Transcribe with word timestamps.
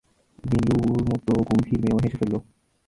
নীলুর 0.43 1.01
মতো 1.09 1.31
গম্ভীর 1.47 1.79
মেয়েও 1.81 2.01
হেসে 2.03 2.17
ফেলল। 2.19 2.35